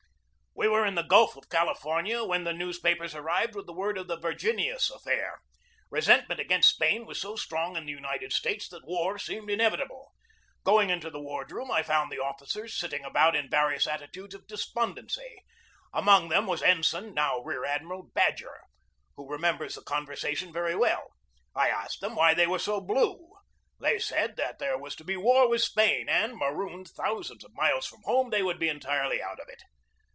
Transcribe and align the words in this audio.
We 0.53 0.67
were 0.67 0.85
in 0.85 0.93
the 0.95 1.01
Gulf 1.01 1.35
of 1.35 1.49
California 1.49 2.23
when 2.23 2.43
the 2.43 2.53
news 2.53 2.77
papers 2.77 3.15
arrived 3.15 3.55
with 3.55 3.67
word 3.69 3.97
of 3.97 4.07
the 4.07 4.17
Virginius 4.19 4.91
affair. 4.91 5.39
Resentment 5.89 6.39
against 6.39 6.69
Spain 6.69 7.05
was 7.07 7.19
so 7.19 7.35
strong 7.35 7.75
in 7.75 7.85
the 7.85 7.91
United 7.91 8.31
States 8.31 8.67
that 8.69 8.85
war 8.85 9.17
seemed 9.17 9.49
inevitable. 9.49 10.11
Going 10.63 10.91
into 10.91 11.09
the 11.09 11.21
wardroom, 11.21 11.71
I 11.71 11.81
found 11.81 12.11
the 12.11 12.19
officers 12.19 12.77
sitting 12.77 13.03
about 13.03 13.35
in 13.35 13.49
various 13.49 13.87
attitudes 13.87 14.35
of 14.35 14.45
despondency. 14.45 15.43
Among 15.93 16.29
them 16.29 16.45
was 16.45 16.61
Ensign, 16.61 17.15
now 17.15 17.39
Rear 17.39 17.65
Admiral, 17.65 18.11
Badger, 18.13 18.59
who 19.15 19.27
re 19.31 19.39
members 19.39 19.73
the 19.75 19.81
conversation 19.81 20.53
very 20.53 20.75
well. 20.75 21.07
I 21.55 21.69
asked 21.69 22.01
them 22.01 22.13
why 22.15 22.35
they 22.35 22.45
were 22.45 22.59
so 22.59 22.79
blue. 22.79 23.31
They 23.79 23.97
said 23.97 24.35
that 24.35 24.59
there 24.59 24.77
was 24.77 24.95
to 24.97 25.03
be 25.03 25.17
war 25.17 25.49
with 25.49 25.63
Spain 25.63 26.07
and, 26.07 26.37
marooned 26.37 26.89
thousands 26.89 27.43
of 27.43 27.55
miles 27.55 27.87
from 27.87 28.01
home, 28.03 28.29
they 28.29 28.43
would 28.43 28.59
be 28.59 28.69
entirely 28.69 29.23
out 29.23 29.39
of 29.39 29.47
it. 29.47 29.63